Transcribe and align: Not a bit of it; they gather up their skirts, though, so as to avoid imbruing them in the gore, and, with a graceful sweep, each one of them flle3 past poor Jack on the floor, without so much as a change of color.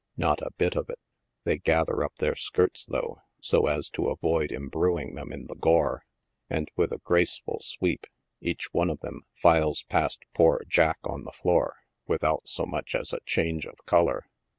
Not 0.17 0.41
a 0.41 0.49
bit 0.57 0.75
of 0.75 0.89
it; 0.89 0.97
they 1.43 1.59
gather 1.59 2.03
up 2.03 2.15
their 2.15 2.33
skirts, 2.35 2.85
though, 2.85 3.19
so 3.39 3.67
as 3.67 3.87
to 3.91 4.09
avoid 4.09 4.51
imbruing 4.51 5.13
them 5.13 5.31
in 5.31 5.45
the 5.45 5.53
gore, 5.53 6.01
and, 6.49 6.69
with 6.75 6.91
a 6.91 6.97
graceful 6.97 7.59
sweep, 7.59 8.07
each 8.41 8.73
one 8.73 8.89
of 8.89 9.01
them 9.01 9.21
flle3 9.43 9.87
past 9.89 10.23
poor 10.33 10.63
Jack 10.67 10.97
on 11.03 11.21
the 11.21 11.31
floor, 11.31 11.75
without 12.07 12.47
so 12.47 12.65
much 12.65 12.95
as 12.95 13.13
a 13.13 13.19
change 13.27 13.67
of 13.67 13.75
color. 13.85 14.25